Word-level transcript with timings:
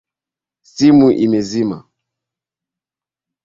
Simu 0.73 1.07
imezima 1.25 1.77